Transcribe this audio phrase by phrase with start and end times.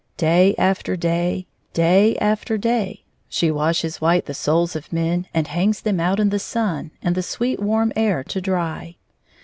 [0.17, 5.81] Day after day, day after day, she washes white the souls of men, and hangs
[5.81, 8.95] them out in the sun and the sweet warm air to dry.